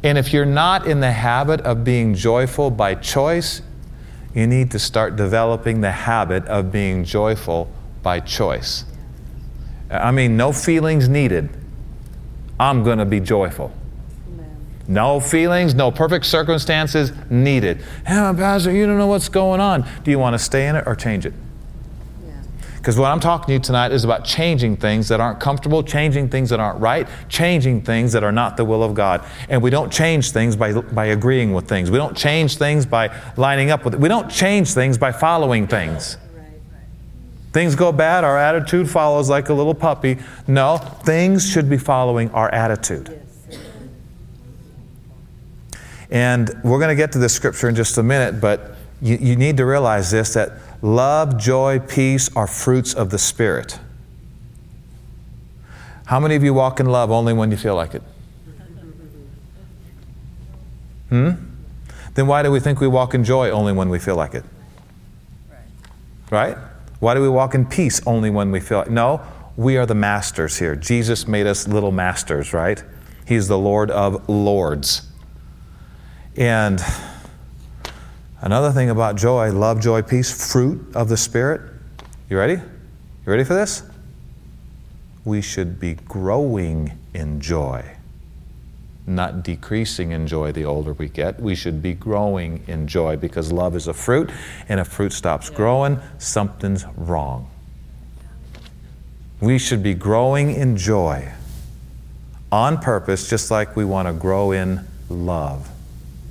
[0.04, 3.60] And if you're not in the habit of being joyful by choice,
[4.34, 7.68] you need to start developing the habit of being joyful
[8.02, 8.84] by choice.
[9.90, 11.50] I mean, no feelings needed.
[12.58, 13.72] I'm going to be joyful.
[14.86, 17.78] No feelings, no perfect circumstances needed.
[18.06, 19.88] Hey, Pastor, you don't know what's going on.
[20.02, 21.34] Do you want to stay in it or change it?
[22.80, 26.30] Because what I'm talking to you tonight is about changing things that aren't comfortable, changing
[26.30, 29.22] things that aren't right, changing things that are not the will of God.
[29.50, 31.90] And we don't change things by, by agreeing with things.
[31.90, 34.00] We don't change things by lining up with it.
[34.00, 36.16] We don't change things by following things.
[37.52, 40.16] Things go bad, our attitude follows like a little puppy.
[40.46, 43.20] No, things should be following our attitude.
[46.10, 49.36] And we're going to get to this scripture in just a minute, but you, you
[49.36, 53.78] need to realize this that love, joy, peace are fruits of the Spirit.
[56.06, 58.02] How many of you walk in love only when you feel like it?
[61.08, 61.30] Hmm?
[62.14, 64.44] Then why do we think we walk in joy only when we feel like it?
[66.30, 66.56] Right?
[67.00, 69.20] Why do we walk in peace only when we feel like No,
[69.56, 70.76] we are the masters here.
[70.76, 72.82] Jesus made us little masters, right?
[73.26, 75.08] He's the Lord of lords.
[76.36, 76.82] And
[78.40, 81.60] another thing about joy love, joy, peace, fruit of the Spirit.
[82.28, 82.54] You ready?
[82.54, 83.82] You ready for this?
[85.24, 87.84] We should be growing in joy,
[89.06, 91.40] not decreasing in joy the older we get.
[91.40, 94.30] We should be growing in joy because love is a fruit,
[94.68, 97.50] and if fruit stops growing, something's wrong.
[99.40, 101.32] We should be growing in joy
[102.52, 105.68] on purpose, just like we want to grow in love.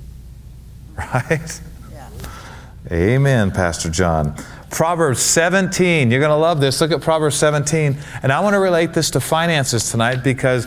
[0.96, 1.60] right?
[2.92, 4.34] Amen, Pastor John.
[4.68, 6.10] Proverbs 17.
[6.10, 6.80] You're going to love this.
[6.80, 7.96] Look at Proverbs 17.
[8.24, 10.66] And I want to relate this to finances tonight because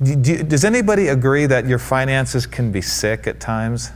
[0.00, 3.90] do, does anybody agree that your finances can be sick at times?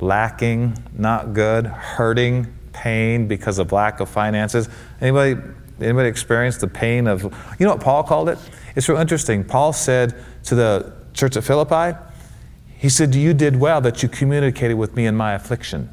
[0.00, 4.68] Lacking, not good, hurting, pain because of lack of finances.
[5.00, 5.40] Anybody
[5.80, 8.38] anybody experience the pain of you know what Paul called it?
[8.74, 9.44] It's real interesting.
[9.44, 11.96] Paul said to the church at Philippi,
[12.76, 15.88] he said, You did well that you communicated with me in my affliction.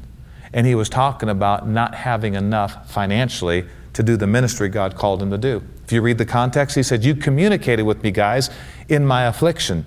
[0.52, 5.22] And he was talking about not having enough financially to do the ministry God called
[5.22, 5.62] him to do.
[5.84, 8.50] If you read the context, he said, You communicated with me, guys,
[8.88, 9.84] in my affliction.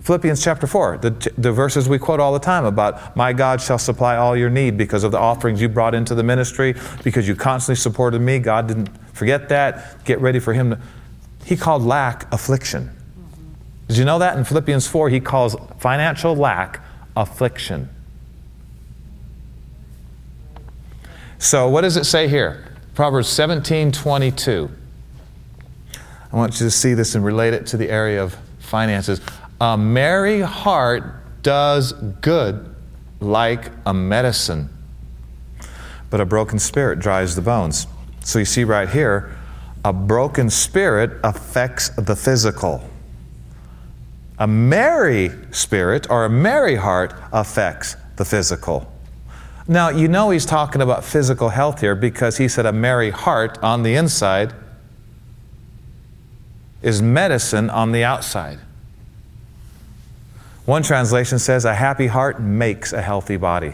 [0.00, 3.78] Philippians chapter 4, the, the verses we quote all the time about, My God shall
[3.78, 7.34] supply all your need because of the offerings you brought into the ministry, because you
[7.34, 8.38] constantly supported me.
[8.38, 10.04] God didn't forget that.
[10.04, 10.70] Get ready for Him.
[10.70, 10.80] To,
[11.44, 12.90] he called lack affliction.
[13.88, 14.36] Did you know that?
[14.36, 16.80] In Philippians 4, he calls financial lack
[17.16, 17.88] affliction.
[21.38, 22.64] So, what does it say here?
[22.94, 24.70] Proverbs 17 22.
[26.32, 29.20] I want you to see this and relate it to the area of finances.
[29.60, 32.74] A merry heart does good
[33.20, 34.68] like a medicine,
[36.10, 37.86] but a broken spirit dries the bones.
[38.20, 39.36] So you see right here,
[39.84, 42.82] a broken spirit affects the physical.
[44.38, 48.90] A merry spirit or a merry heart affects the physical.
[49.66, 53.58] Now, you know he's talking about physical health here because he said a merry heart
[53.62, 54.52] on the inside
[56.82, 58.58] is medicine on the outside.
[60.66, 63.72] One translation says, A happy heart makes a healthy body.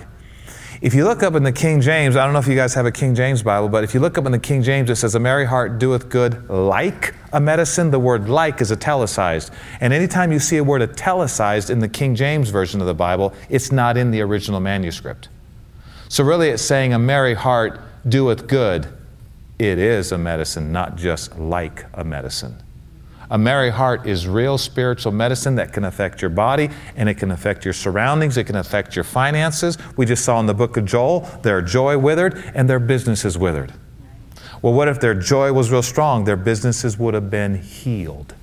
[0.80, 2.86] If you look up in the King James, I don't know if you guys have
[2.86, 5.16] a King James Bible, but if you look up in the King James, it says,
[5.16, 7.90] A merry heart doeth good like a medicine.
[7.90, 9.52] The word like is italicized.
[9.80, 13.34] And anytime you see a word italicized in the King James Version of the Bible,
[13.48, 15.28] it's not in the original manuscript.
[16.10, 18.88] So really, it's saying, A merry heart doeth good.
[19.60, 22.56] It is a medicine, not just like a medicine.
[23.30, 27.30] A merry heart is real spiritual medicine that can affect your body and it can
[27.30, 28.36] affect your surroundings.
[28.36, 29.78] It can affect your finances.
[29.96, 33.72] We just saw in the book of Joel, their joy withered and their businesses withered.
[34.62, 36.24] Well, what if their joy was real strong?
[36.24, 38.34] Their businesses would have been healed.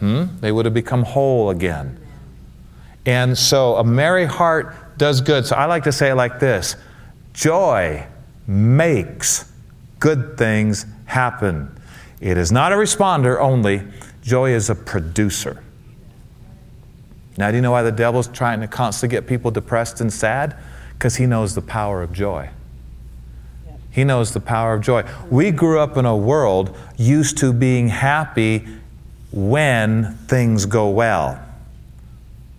[0.00, 0.24] Hmm?
[0.40, 2.00] They would have become whole again.
[3.04, 5.46] And so a merry heart does good.
[5.46, 6.76] So I like to say it like this
[7.32, 8.06] Joy
[8.46, 9.50] makes
[9.98, 11.74] good things happen.
[12.20, 13.82] It is not a responder only,
[14.22, 15.62] joy is a producer.
[17.38, 20.56] Now, do you know why the devil's trying to constantly get people depressed and sad?
[20.94, 22.48] Because he knows the power of joy.
[23.90, 25.04] He knows the power of joy.
[25.30, 28.66] We grew up in a world used to being happy
[29.32, 31.42] when things go well.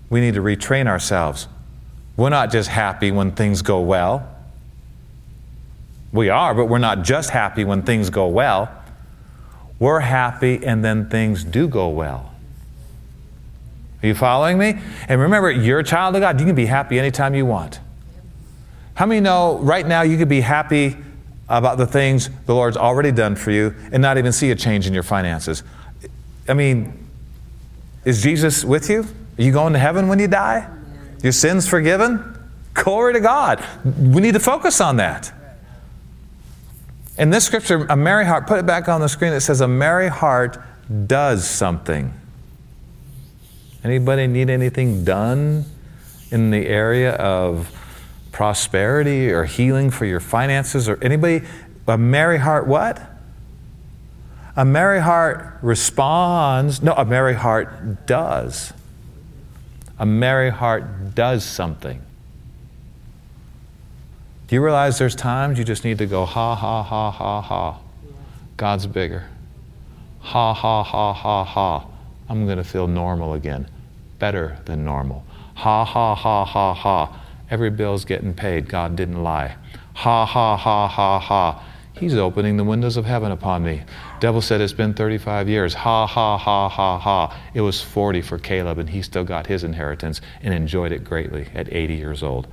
[0.10, 1.48] We need to retrain ourselves.
[2.18, 4.28] We're not just happy when things go well.
[6.12, 8.72] We are, but we're not just happy when things go well.
[9.80, 12.34] We're happy and then things do go well.
[14.02, 14.80] Are you following me?
[15.08, 16.40] And remember, you're a child of God.
[16.40, 17.80] You can be happy anytime you want.
[18.96, 20.98] How many know right now you could be happy
[21.50, 24.88] about the things the Lord's already done for you and not even see a change
[24.88, 25.62] in your finances?
[26.48, 27.08] I mean,
[28.06, 29.02] is Jesus with you?
[29.38, 30.68] Are you going to heaven when you die?
[31.24, 32.34] Your sins forgiven?
[32.74, 33.64] Glory to God.
[33.84, 35.34] We need to focus on that.
[37.18, 39.68] In this scripture, a merry heart, put it back on the screen, it says a
[39.68, 40.60] merry heart
[41.08, 42.14] does something.
[43.84, 45.66] Anybody need anything done
[46.30, 47.72] in the area of
[48.32, 51.42] prosperity or healing for your finances or anybody
[51.88, 53.02] a merry heart what?
[54.56, 56.82] A merry heart responds.
[56.82, 58.74] No, a merry heart does.
[60.00, 62.02] A merry heart does something.
[64.48, 67.80] Do you realize there's times you just need to go, ha, ha, ha, ha, ha.
[68.56, 69.28] God's bigger.
[70.20, 71.88] Ha, ha, ha, ha, ha.
[72.30, 73.70] I'm going to feel normal again.
[74.20, 75.26] Better than normal.
[75.56, 77.20] Ha, ha, ha, ha, ha.
[77.50, 78.70] Every bill's getting paid.
[78.70, 79.56] God didn't lie.
[79.94, 81.64] Ha, ha, ha, ha, ha.
[82.00, 83.84] He's opening the windows of heaven upon me.
[84.20, 85.74] Devil said it's been 35 years.
[85.74, 87.38] Ha, ha, ha, ha, ha.
[87.54, 91.48] It was 40 for Caleb, and he still got his inheritance and enjoyed it greatly
[91.56, 92.48] at 80 years old.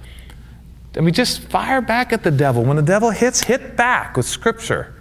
[0.96, 2.64] I mean, just fire back at the devil.
[2.64, 4.94] When the devil hits, hit back with Scripture.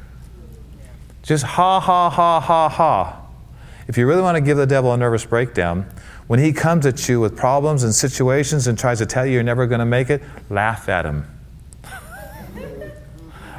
[1.21, 3.19] Just ha, ha, ha, ha, ha.
[3.87, 5.85] If you really want to give the devil a nervous breakdown,
[6.27, 9.43] when he comes at you with problems and situations and tries to tell you you're
[9.43, 11.25] never going to make it, laugh at him.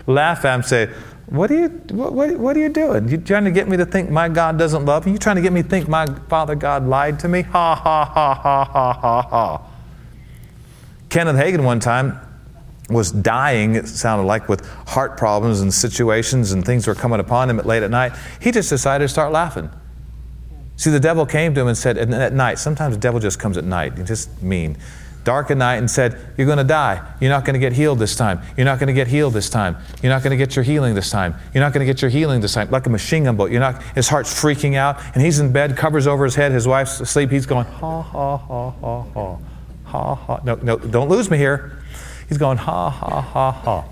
[0.06, 0.90] Laugh at him, say,
[1.26, 3.08] what are, you, what, what, what, are you doing?
[3.08, 5.12] You trying to get me to think my God doesn't love me?
[5.12, 7.42] You trying to get me to think my Father God lied to me?
[7.42, 9.70] Ha, ha, ha, ha, ha, ha.
[11.08, 12.20] Kenneth Hagin one time
[12.90, 17.48] was dying, it sounded like, with heart problems and situations and things were coming upon
[17.48, 18.12] him at late at night.
[18.40, 19.70] He just decided to start laughing.
[20.76, 23.56] See, the devil came to him and said, at night, sometimes the devil just comes
[23.56, 24.76] at night, he's just mean.
[25.24, 27.02] Dark at night and said, You're going to die.
[27.20, 28.40] You're not going to get healed this time.
[28.56, 29.76] You're not going to get healed this time.
[30.02, 31.34] You're not going to get your healing this time.
[31.52, 32.70] You're not going to get your healing this time.
[32.70, 33.50] Like a machine gun bullet.
[33.50, 36.52] You're not, his heart's freaking out, and he's in bed, covers over his head.
[36.52, 37.30] His wife's asleep.
[37.30, 39.38] He's going, Ha, ha, ha, ha, ha,
[39.85, 40.40] ha, ha.
[40.44, 41.79] No, no, don't lose me here.
[42.29, 43.85] He's going, ha, ha, ha, ha.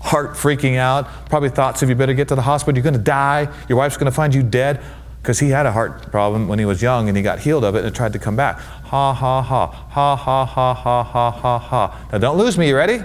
[0.00, 1.08] Heart freaking out.
[1.28, 2.76] Probably thoughts of you better get to the hospital.
[2.76, 3.52] You're going to die.
[3.68, 4.80] Your wife's going to find you dead.
[5.20, 7.74] Because he had a heart problem when he was young and he got healed of
[7.74, 8.58] it and tried to come back.
[8.58, 9.66] Ha, ha, ha.
[9.66, 12.08] Ha, ha, ha, ha, ha, ha, ha.
[12.10, 12.68] Now don't lose me.
[12.68, 13.00] You ready?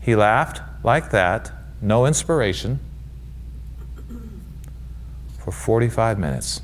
[0.00, 1.50] He laughed like that,
[1.80, 2.78] no inspiration,
[5.38, 6.60] for 45 minutes.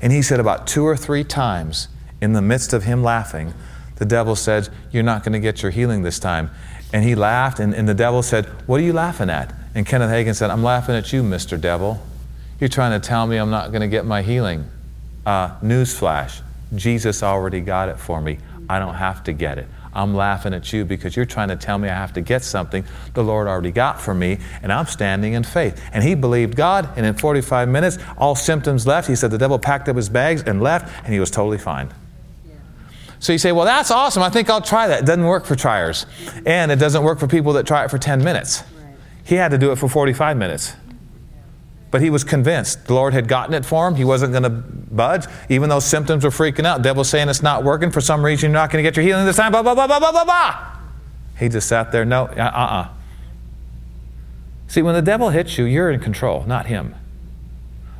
[0.00, 1.88] And he said about two or three times
[2.20, 3.52] in the midst of him laughing,
[3.96, 6.50] the devil said, You're not going to get your healing this time.
[6.92, 9.52] And he laughed, and, and the devil said, What are you laughing at?
[9.74, 11.60] And Kenneth Hagin said, I'm laughing at you, Mr.
[11.60, 12.00] Devil.
[12.58, 14.64] You're trying to tell me I'm not going to get my healing.
[15.24, 16.42] Uh, newsflash
[16.74, 18.38] Jesus already got it for me.
[18.68, 19.66] I don't have to get it.
[19.92, 22.84] I'm laughing at you because you're trying to tell me I have to get something
[23.14, 25.82] the Lord already got for me, and I'm standing in faith.
[25.92, 29.08] And he believed God, and in 45 minutes, all symptoms left.
[29.08, 31.92] He said the devil packed up his bags and left, and he was totally fine.
[33.18, 34.22] So you say, well, that's awesome.
[34.22, 35.02] I think I'll try that.
[35.02, 36.06] It doesn't work for triers.
[36.46, 38.62] And it doesn't work for people that try it for 10 minutes.
[39.24, 40.74] He had to do it for 45 minutes.
[41.90, 43.96] But he was convinced the Lord had gotten it for him.
[43.96, 46.82] He wasn't going to budge, even though symptoms were freaking out.
[46.82, 47.90] Devil's saying it's not working.
[47.90, 49.50] For some reason, you're not going to get your healing this time.
[49.50, 50.66] Blah, blah, blah, blah, blah, blah, blah.
[51.38, 52.04] He just sat there.
[52.04, 52.88] No, uh uh uh.
[54.68, 56.94] See, when the devil hits you, you're in control, not him.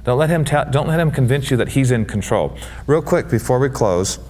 [0.05, 2.57] Don't let him, ta- don't let him convince you that he's in control.
[2.87, 4.21] Real quick before we close,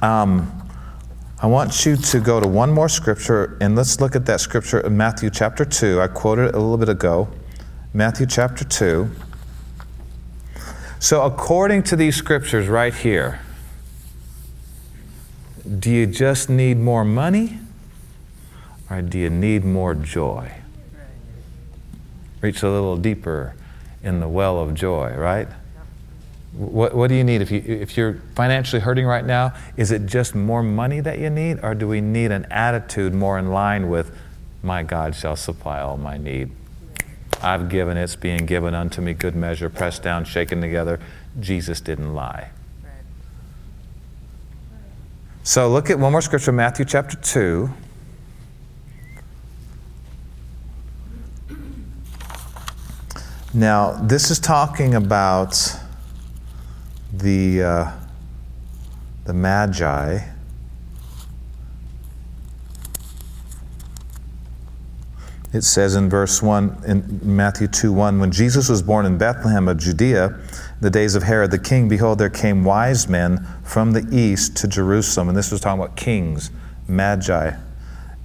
[0.00, 0.63] um,
[1.40, 4.80] I want you to go to one more scripture, and let's look at that scripture
[4.80, 6.00] in Matthew chapter 2.
[6.00, 7.28] I quoted it a little bit ago.
[7.92, 9.10] Matthew chapter 2.
[11.00, 13.40] So, according to these scriptures right here,
[15.78, 17.58] do you just need more money
[18.88, 20.52] or do you need more joy?
[22.40, 23.54] Reach a little deeper
[24.02, 25.48] in the well of joy, right?
[26.56, 27.40] What, what do you need?
[27.40, 31.28] If, you, if you're financially hurting right now, is it just more money that you
[31.28, 34.16] need, or do we need an attitude more in line with,
[34.62, 36.52] My God shall supply all my need?
[37.42, 41.00] I've given, it's being given unto me, good measure, pressed down, shaken together.
[41.40, 42.50] Jesus didn't lie.
[45.42, 47.68] So look at one more scripture, Matthew chapter 2.
[53.52, 55.76] Now, this is talking about
[57.18, 57.92] the, uh,
[59.24, 60.20] the Magi.
[65.52, 69.68] It says in verse 1 in Matthew 2 1 When Jesus was born in Bethlehem
[69.68, 70.36] of Judea,
[70.80, 74.68] the days of Herod the king, behold, there came wise men from the east to
[74.68, 75.28] Jerusalem.
[75.28, 76.50] And this was talking about kings,
[76.88, 77.52] magi.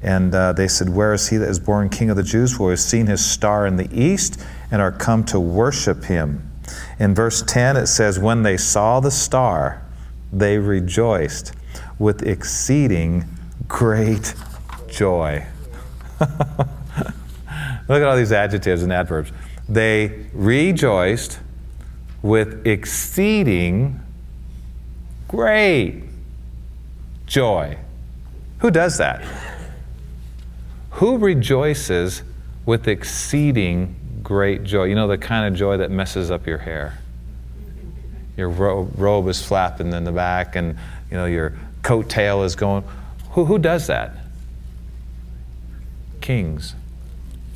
[0.01, 2.57] And uh, they said, Where is he that is born king of the Jews?
[2.57, 6.48] For we have seen his star in the east and are come to worship him.
[6.99, 9.83] In verse 10, it says, When they saw the star,
[10.31, 11.53] they rejoiced
[11.97, 13.25] with exceeding
[13.67, 14.33] great
[14.87, 15.45] joy.
[16.19, 19.31] Look at all these adjectives and adverbs.
[19.67, 21.39] They rejoiced
[22.21, 23.99] with exceeding
[25.27, 26.03] great
[27.25, 27.77] joy.
[28.59, 29.23] Who does that?
[30.91, 32.23] Who rejoices
[32.65, 34.85] with exceeding great joy?
[34.85, 36.97] You know, the kind of joy that messes up your hair.
[38.37, 40.77] Your ro- robe is flapping in the back, and
[41.11, 41.53] you know your
[41.83, 42.83] coat tail is going.
[43.31, 44.15] Who, who does that?
[46.21, 46.75] Kings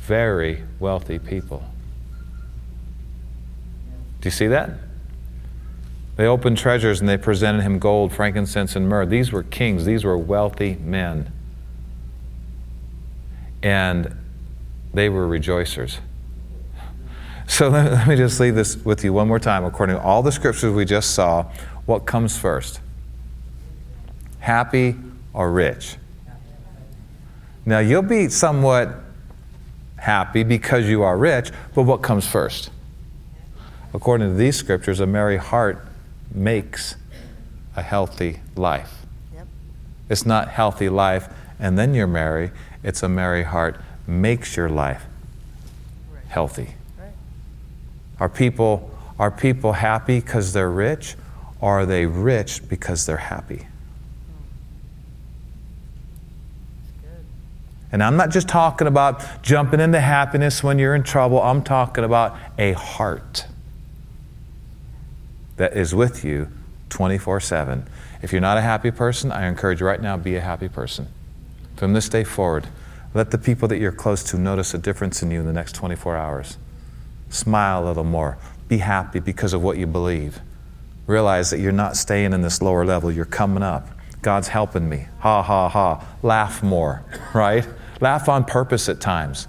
[0.04, 1.62] very wealthy people.
[4.20, 4.70] Do you see that?
[6.16, 9.06] They opened treasures and they presented him gold, frankincense, and myrrh.
[9.06, 11.32] These were kings, these were wealthy men.
[13.62, 14.14] And
[14.92, 15.98] they were rejoicers.
[17.46, 19.64] So let me just leave this with you one more time.
[19.64, 21.50] According to all the scriptures we just saw,
[21.86, 22.80] what comes first?
[24.40, 24.96] Happy
[25.32, 25.96] or rich?
[27.66, 28.94] Now, you'll be somewhat
[29.96, 32.70] happy because you are rich, but what comes first?
[33.94, 35.86] According to these scriptures, a merry heart
[36.32, 36.96] makes
[37.76, 39.06] a healthy life.
[39.34, 39.46] Yep.
[40.10, 41.28] It's not healthy life
[41.58, 42.50] and then you're merry,
[42.82, 45.04] it's a merry heart makes your life
[46.28, 46.74] healthy.
[48.24, 51.14] Are people are people happy because they're rich
[51.60, 53.66] or are they rich because they're happy?
[57.92, 62.02] And I'm not just talking about jumping into happiness when you're in trouble, I'm talking
[62.02, 63.44] about a heart
[65.58, 66.48] that is with you
[66.88, 67.86] 24 7.
[68.22, 71.08] If you're not a happy person, I encourage you right now be a happy person.
[71.76, 72.68] From this day forward,
[73.12, 75.74] let the people that you're close to notice a difference in you in the next
[75.74, 76.56] 24 hours.
[77.34, 78.38] Smile a little more.
[78.68, 80.40] Be happy because of what you believe.
[81.08, 83.88] Realize that you're not staying in this lower level, you're coming up.
[84.22, 85.06] God's helping me.
[85.18, 86.06] Ha ha ha.
[86.22, 87.04] Laugh more,
[87.34, 87.66] right?
[88.00, 89.48] Laugh on purpose at times.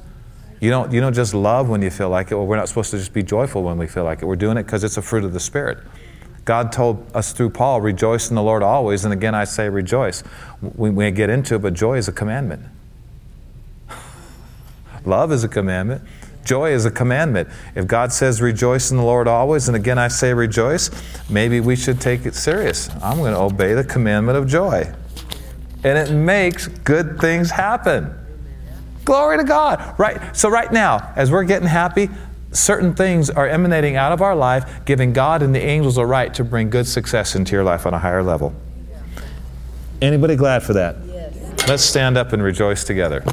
[0.59, 2.35] You don't, you don't just love when you feel like it.
[2.35, 4.25] Well, we're not supposed to just be joyful when we feel like it.
[4.25, 5.77] We're doing it because it's a fruit of the Spirit.
[6.43, 9.05] God told us through Paul, rejoice in the Lord always.
[9.05, 10.23] And again, I say rejoice.
[10.61, 12.63] We, we get into it, but joy is a commandment.
[15.05, 16.01] Love is a commandment.
[16.45, 17.49] Joy is a commandment.
[17.75, 20.89] If God says rejoice in the Lord always, and again I say rejoice,
[21.29, 22.89] maybe we should take it serious.
[23.03, 24.93] I'm going to obey the commandment of joy.
[25.83, 28.13] And it makes good things happen.
[29.03, 29.95] Glory to God.
[29.99, 30.35] Right.
[30.35, 32.09] So right now, as we're getting happy,
[32.51, 36.33] certain things are emanating out of our life, giving God and the angels a right
[36.35, 38.53] to bring good success into your life on a higher level.
[40.01, 40.97] Anybody glad for that?
[41.67, 43.23] Let's stand up and rejoice together.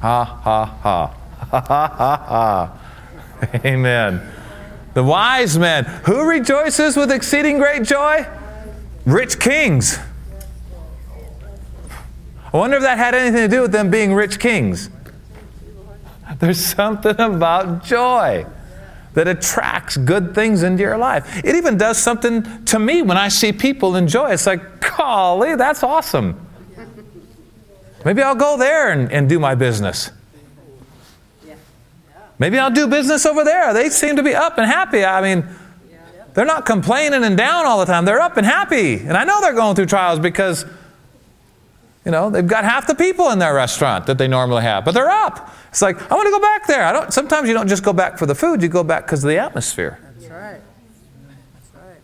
[0.00, 1.14] Ha, ha, ha.
[1.50, 3.58] Ha, ha, ha, ha.
[3.64, 4.32] Amen.
[4.94, 5.84] The wise men.
[6.06, 8.26] Who rejoices with exceeding great joy?
[9.04, 9.98] Rich kings.
[12.52, 14.88] I wonder if that had anything to do with them being rich kings.
[16.38, 18.46] There's something about joy
[19.12, 21.44] that attracts good things into your life.
[21.44, 24.30] It even does something to me when I see people enjoy.
[24.30, 26.40] It's like, golly, that's awesome.
[28.04, 30.10] Maybe I'll go there and, and do my business.
[32.38, 33.72] Maybe I'll do business over there.
[33.72, 35.04] They seem to be up and happy.
[35.04, 35.46] I mean,
[36.34, 38.04] they're not complaining and down all the time.
[38.04, 38.96] They're up and happy.
[38.98, 40.66] And I know they're going through trials because,
[42.04, 44.92] you know, they've got half the people in their restaurant that they normally have, but
[44.92, 45.50] they're up.
[45.70, 46.84] It's like, I want to go back there.
[46.84, 49.24] I don't, sometimes you don't just go back for the food, you go back because
[49.24, 49.98] of the atmosphere.
[50.18, 50.60] That's right.
[51.54, 51.96] That's right.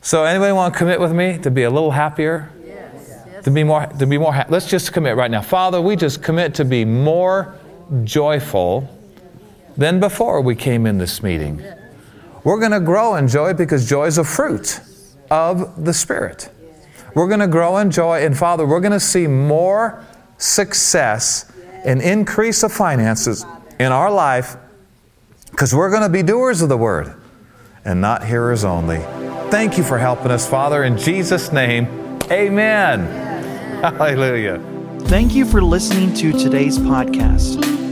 [0.00, 2.50] So, anybody want to commit with me to be a little happier?
[2.64, 3.44] Yes.
[3.44, 4.32] To be more, to be more.
[4.32, 5.80] Ha- Let's just commit right now, Father.
[5.80, 7.56] We just commit to be more
[8.04, 8.88] joyful
[9.76, 11.62] than before we came in this meeting.
[12.44, 14.80] We're going to grow in joy because joy is a fruit
[15.30, 16.50] of the Spirit.
[17.14, 20.04] We're going to grow in joy, and Father, we're going to see more
[20.38, 21.50] success
[21.84, 23.44] and increase of finances
[23.78, 24.56] in our life
[25.50, 27.14] because we're going to be doers of the word
[27.84, 28.98] and not hearers only.
[29.50, 30.84] Thank you for helping us, Father.
[30.84, 31.86] In Jesus' name,
[32.30, 33.00] amen.
[33.82, 34.58] Hallelujah.
[35.02, 37.91] Thank you for listening to today's podcast.